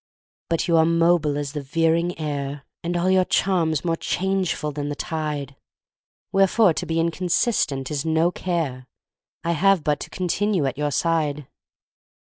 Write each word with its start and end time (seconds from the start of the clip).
But 0.49 0.67
you 0.67 0.77
are 0.77 0.85
mobile 0.87 1.37
as 1.37 1.53
the 1.53 1.61
veering 1.61 2.17
air, 2.17 2.63
And 2.83 2.97
all 2.97 3.11
your 3.11 3.23
charms 3.23 3.85
more 3.85 3.95
changeful 3.95 4.71
than 4.71 4.89
the 4.89 4.95
tide, 4.95 5.55
Wherefore 6.31 6.73
to 6.73 6.87
be 6.87 6.99
inconstant 6.99 7.91
is 7.91 8.03
no 8.03 8.31
care: 8.31 8.87
I 9.43 9.51
have 9.51 9.83
but 9.83 9.99
to 9.99 10.09
continue 10.09 10.65
at 10.65 10.79
your 10.79 10.89
side. 10.89 11.45